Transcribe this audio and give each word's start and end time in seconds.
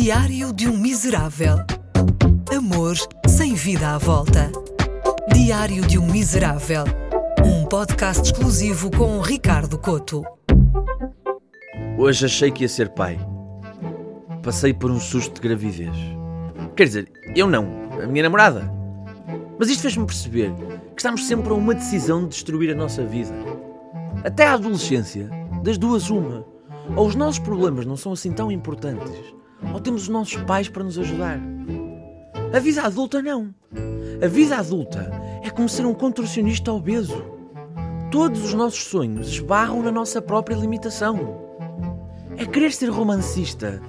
Diário 0.00 0.52
de 0.52 0.68
um 0.68 0.76
Miserável. 0.76 1.56
Amor 2.56 2.94
sem 3.26 3.54
vida 3.54 3.96
à 3.96 3.98
volta. 3.98 4.48
Diário 5.34 5.84
de 5.84 5.98
um 5.98 6.06
Miserável. 6.06 6.84
Um 7.44 7.66
podcast 7.66 8.22
exclusivo 8.22 8.92
com 8.92 9.20
Ricardo 9.20 9.76
Coto. 9.76 10.22
Hoje 11.98 12.26
achei 12.26 12.52
que 12.52 12.62
ia 12.62 12.68
ser 12.68 12.90
pai. 12.90 13.18
Passei 14.40 14.72
por 14.72 14.88
um 14.88 15.00
susto 15.00 15.34
de 15.34 15.40
gravidez. 15.40 15.96
Quer 16.76 16.84
dizer, 16.84 17.12
eu 17.34 17.48
não, 17.48 17.66
a 18.00 18.06
minha 18.06 18.22
namorada. 18.22 18.72
Mas 19.58 19.68
isto 19.68 19.82
fez-me 19.82 20.06
perceber 20.06 20.54
que 20.94 21.00
estamos 21.02 21.26
sempre 21.26 21.50
a 21.50 21.54
uma 21.54 21.74
decisão 21.74 22.22
de 22.22 22.28
destruir 22.28 22.70
a 22.70 22.76
nossa 22.76 23.04
vida. 23.04 23.34
Até 24.22 24.46
a 24.46 24.52
adolescência, 24.52 25.28
das 25.64 25.76
duas, 25.76 26.08
uma. 26.08 26.46
Ou 26.94 27.04
os 27.04 27.16
nossos 27.16 27.40
problemas 27.40 27.84
não 27.84 27.96
são 27.96 28.12
assim 28.12 28.30
tão 28.30 28.50
importantes, 28.50 29.37
ou 29.72 29.80
temos 29.80 30.02
os 30.02 30.08
nossos 30.08 30.42
pais 30.42 30.68
para 30.68 30.84
nos 30.84 30.98
ajudar. 30.98 31.40
A 32.52 32.58
vida 32.58 32.82
adulta 32.82 33.20
não. 33.20 33.54
A 34.22 34.26
vida 34.26 34.56
adulta 34.56 35.10
é 35.42 35.50
como 35.50 35.68
ser 35.68 35.86
um 35.86 35.94
contorcionista 35.94 36.72
obeso. 36.72 37.22
Todos 38.10 38.44
os 38.44 38.54
nossos 38.54 38.84
sonhos 38.84 39.28
esbarram 39.28 39.82
na 39.82 39.92
nossa 39.92 40.22
própria 40.22 40.56
limitação. 40.56 41.46
É 42.36 42.46
querer 42.46 42.72
ser 42.72 42.88
romancista 42.88 43.82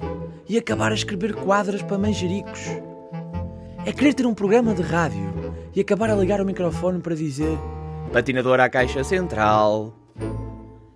e 0.48 0.58
acabar 0.58 0.92
a 0.92 0.94
escrever 0.94 1.34
quadras 1.34 1.82
para 1.82 1.98
manjericos. 1.98 2.60
É 3.86 3.92
querer 3.92 4.14
ter 4.14 4.26
um 4.26 4.34
programa 4.34 4.74
de 4.74 4.82
rádio 4.82 5.32
e 5.74 5.80
acabar 5.80 6.10
a 6.10 6.14
ligar 6.14 6.40
o 6.40 6.44
microfone 6.44 7.00
para 7.00 7.14
dizer 7.14 7.56
patinador 8.12 8.60
à 8.60 8.68
caixa 8.68 9.02
central. 9.04 9.94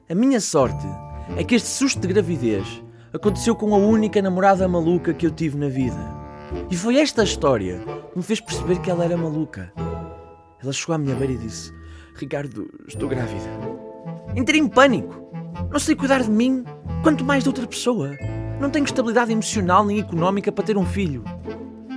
A 0.08 0.14
minha 0.14 0.40
sorte 0.40 0.86
é 1.36 1.44
que 1.44 1.54
este 1.54 1.68
susto 1.68 2.00
de 2.00 2.08
gravidez 2.08 2.83
aconteceu 3.14 3.54
com 3.54 3.72
a 3.72 3.78
única 3.78 4.20
namorada 4.20 4.66
maluca 4.66 5.14
que 5.14 5.24
eu 5.24 5.30
tive 5.30 5.56
na 5.56 5.68
vida. 5.68 5.96
E 6.68 6.76
foi 6.76 6.98
esta 6.98 7.22
história 7.22 7.78
que 8.10 8.18
me 8.18 8.24
fez 8.24 8.40
perceber 8.40 8.80
que 8.80 8.90
ela 8.90 9.04
era 9.04 9.16
maluca. 9.16 9.72
Ela 10.60 10.72
chegou 10.72 10.96
à 10.96 10.98
minha 10.98 11.14
beira 11.14 11.32
e 11.32 11.38
disse: 11.38 11.72
Ricardo, 12.16 12.68
estou 12.88 13.08
grávida. 13.08 13.48
Entrei 14.34 14.60
em 14.60 14.66
pânico. 14.66 15.14
Não 15.70 15.78
sei 15.78 15.94
cuidar 15.94 16.22
de 16.22 16.30
mim, 16.30 16.64
quanto 17.02 17.24
mais 17.24 17.44
de 17.44 17.48
outra 17.48 17.66
pessoa. 17.66 18.10
Não 18.60 18.68
tenho 18.68 18.84
estabilidade 18.84 19.30
emocional 19.30 19.84
nem 19.84 20.00
económica 20.00 20.50
para 20.50 20.64
ter 20.64 20.76
um 20.76 20.86
filho. 20.86 21.22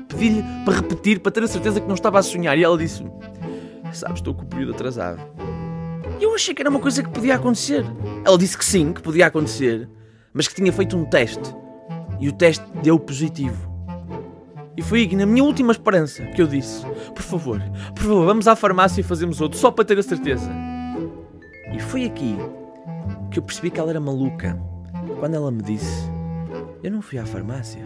Pedi-lhe 0.08 0.44
para 0.64 0.76
repetir, 0.76 1.20
para 1.20 1.32
ter 1.32 1.44
a 1.44 1.48
certeza 1.48 1.82
que 1.82 1.88
não 1.88 1.96
estava 1.96 2.20
a 2.20 2.24
sonhar, 2.24 2.56
e 2.58 2.64
ela 2.64 2.78
disse: 2.78 3.04
Sabes, 3.92 4.18
estou 4.18 4.36
com 4.36 4.44
o 4.44 4.48
período 4.48 4.74
atrasado. 4.74 5.22
E 6.20 6.24
eu 6.24 6.34
achei 6.36 6.54
que 6.54 6.62
era 6.62 6.70
uma 6.70 6.80
coisa 6.80 7.02
que 7.02 7.10
podia 7.10 7.36
acontecer. 7.36 7.84
Ela 8.24 8.38
disse 8.38 8.58
que 8.58 8.66
sim, 8.66 8.94
que 8.94 9.02
podia 9.02 9.28
acontecer, 9.28 9.88
mas 10.34 10.48
que 10.48 10.56
tinha 10.56 10.72
feito 10.72 10.98
um 10.98 11.06
teste. 11.06 11.56
E 12.20 12.28
o 12.28 12.32
teste 12.32 12.66
deu 12.82 13.00
positivo. 13.00 13.68
E 14.76 14.82
foi 14.82 15.08
na 15.16 15.26
minha 15.26 15.44
última 15.44 15.72
esperança, 15.72 16.24
que 16.28 16.42
eu 16.42 16.48
disse: 16.48 16.86
Por 17.16 17.24
favor, 17.24 17.62
por 17.96 18.04
favor, 18.04 18.26
vamos 18.26 18.48
à 18.48 18.56
farmácia 18.56 19.02
e 19.02 19.04
fazemos 19.04 19.42
outro, 19.42 19.58
só 19.58 19.72
para 19.72 19.86
ter 19.86 19.98
a 19.98 20.04
certeza. 20.04 20.52
E 21.74 21.80
foi 21.80 22.06
aqui 22.06 22.38
que 23.32 23.40
eu 23.40 23.44
percebi 23.44 23.72
que 23.72 23.80
ela 23.80 23.90
era 23.90 24.00
maluca. 24.00 24.60
Quando 25.20 25.34
ela 25.34 25.52
me 25.52 25.64
disse: 25.64 26.10
Eu 26.84 26.92
não 26.92 27.02
fui 27.02 27.18
à 27.18 27.26
farmácia. 27.26 27.84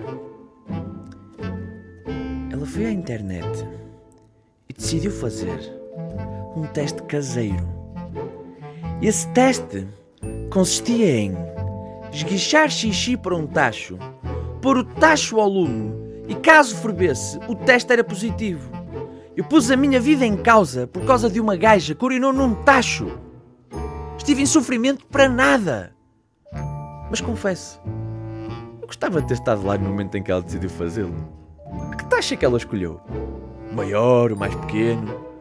Ela 2.52 2.66
foi 2.66 2.86
à 2.86 2.92
internet 2.92 3.66
e 4.70 4.74
decidiu 4.74 5.12
fazer 5.12 5.60
um 6.56 6.64
teste 6.74 7.02
caseiro. 7.04 7.68
Esse 9.02 9.28
teste 9.30 9.88
consistia 10.52 11.22
em 11.22 11.51
esguichar 12.12 12.70
xixi 12.70 13.16
para 13.16 13.36
um 13.36 13.48
tacho, 13.48 13.98
pôr 14.62 14.78
o 14.78 14.84
tacho 14.84 15.40
ao 15.40 15.48
lume 15.48 15.94
e, 16.28 16.36
caso 16.36 16.76
fervesse, 16.78 17.40
o 17.48 17.56
teste 17.56 17.92
era 17.92 18.04
positivo. 18.04 18.70
Eu 19.36 19.46
pus 19.46 19.72
a 19.72 19.78
minha 19.78 20.00
vida 20.00 20.26
em 20.26 20.36
causa 20.36 20.88
por 20.88 21.06
causa 21.06 21.30
de 21.30 21.40
uma 21.40 21.56
gaja 21.56 21.96
que 21.96 22.06
urinou 22.06 22.34
num 22.34 22.54
tacho. 22.54 23.18
Estive 24.18 24.42
em 24.42 24.46
sofrimento 24.46 25.06
para 25.08 25.28
nada. 25.30 25.96
Mas 27.10 27.22
confesso, 27.22 27.82
eu 28.82 28.88
gostava 28.88 29.22
de 29.22 29.28
ter 29.28 29.34
estado 29.36 29.66
lá 29.66 29.78
no 29.78 29.90
momento 29.90 30.16
em 30.16 30.24
que 30.24 30.32
ela 30.32 30.42
decidiu 30.42 30.70
fazê-lo. 30.70 31.16
Que 31.98 32.06
taxa 32.06 32.34
é 32.34 32.38
que 32.38 32.46
ela 32.46 32.58
escolheu? 32.58 33.02
O 33.72 33.76
maior, 33.76 34.32
o 34.32 34.38
mais 34.38 34.54
pequeno? 34.56 35.32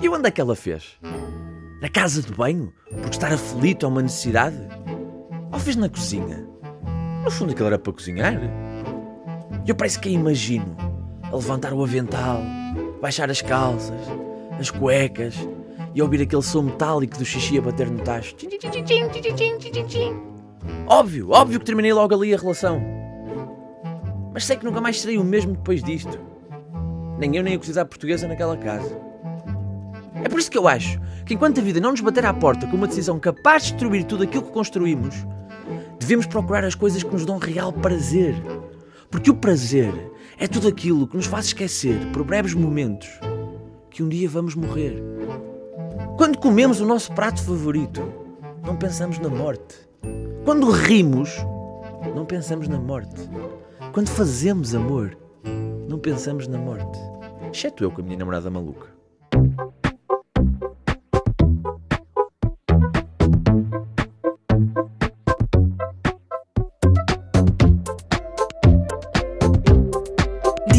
E 0.00 0.08
onde 0.08 0.28
é 0.28 0.30
que 0.30 0.40
ela 0.40 0.54
fez? 0.56 0.98
Na 1.80 1.88
casa 1.88 2.22
de 2.22 2.32
banho? 2.32 2.72
Porque 2.90 3.16
estar 3.16 3.32
aflito 3.32 3.86
é 3.86 3.88
uma 3.88 4.02
necessidade? 4.02 4.56
Ou 5.58 5.64
fez 5.64 5.74
na 5.74 5.88
cozinha? 5.88 6.46
No 7.24 7.30
fundo 7.32 7.50
aquilo 7.50 7.66
era 7.66 7.80
para 7.80 7.92
cozinhar. 7.92 8.40
Eu 9.66 9.74
parece 9.74 9.98
que 9.98 10.08
a 10.08 10.12
imagino 10.12 10.76
a 11.24 11.34
levantar 11.34 11.72
o 11.72 11.82
avental, 11.82 12.40
baixar 13.02 13.28
as 13.28 13.42
calças, 13.42 14.00
as 14.56 14.70
cuecas 14.70 15.34
e 15.96 16.00
ouvir 16.00 16.22
aquele 16.22 16.42
som 16.42 16.62
metálico 16.62 17.18
do 17.18 17.24
xixi 17.24 17.58
a 17.58 17.62
bater 17.62 17.90
no 17.90 17.98
tacho. 17.98 18.36
Óbvio, 20.86 21.30
óbvio 21.32 21.58
que 21.58 21.66
terminei 21.66 21.92
logo 21.92 22.14
ali 22.14 22.32
a 22.32 22.38
relação. 22.38 22.80
Mas 24.32 24.44
sei 24.44 24.58
que 24.58 24.64
nunca 24.64 24.80
mais 24.80 25.00
serei 25.00 25.18
o 25.18 25.24
mesmo 25.24 25.54
depois 25.54 25.82
disto. 25.82 26.20
Nem 27.18 27.34
eu 27.34 27.42
nem 27.42 27.56
a 27.56 27.58
cozinha 27.58 27.84
portuguesa 27.84 28.28
naquela 28.28 28.56
casa. 28.56 28.96
É 30.22 30.28
por 30.28 30.38
isso 30.38 30.52
que 30.52 30.58
eu 30.58 30.68
acho 30.68 31.00
que 31.26 31.34
enquanto 31.34 31.58
a 31.58 31.64
vida 31.64 31.80
não 31.80 31.90
nos 31.90 32.00
bater 32.00 32.24
à 32.24 32.32
porta 32.32 32.64
com 32.68 32.76
uma 32.76 32.86
decisão 32.86 33.18
capaz 33.18 33.64
de 33.64 33.72
destruir 33.72 34.04
tudo 34.04 34.22
aquilo 34.22 34.44
que 34.44 34.52
construímos, 34.52 35.26
devemos 36.08 36.24
procurar 36.24 36.64
as 36.64 36.74
coisas 36.74 37.02
que 37.02 37.12
nos 37.12 37.26
dão 37.26 37.36
real 37.36 37.70
prazer. 37.70 38.34
Porque 39.10 39.30
o 39.30 39.34
prazer 39.34 39.92
é 40.38 40.48
tudo 40.48 40.66
aquilo 40.66 41.06
que 41.06 41.14
nos 41.14 41.26
faz 41.26 41.46
esquecer, 41.46 41.98
por 42.12 42.24
breves 42.24 42.54
momentos, 42.54 43.08
que 43.90 44.02
um 44.02 44.08
dia 44.08 44.26
vamos 44.26 44.54
morrer. 44.54 45.02
Quando 46.16 46.38
comemos 46.38 46.80
o 46.80 46.86
nosso 46.86 47.12
prato 47.12 47.42
favorito, 47.42 48.02
não 48.64 48.74
pensamos 48.74 49.18
na 49.18 49.28
morte. 49.28 49.76
Quando 50.46 50.70
rimos, 50.70 51.30
não 52.14 52.24
pensamos 52.24 52.68
na 52.68 52.78
morte. 52.78 53.28
Quando 53.92 54.08
fazemos 54.08 54.74
amor, 54.74 55.14
não 55.86 55.98
pensamos 55.98 56.48
na 56.48 56.56
morte. 56.56 56.98
Exceto 57.52 57.84
eu 57.84 57.90
com 57.90 58.00
a 58.00 58.04
minha 58.04 58.18
namorada 58.18 58.50
maluca. 58.50 58.97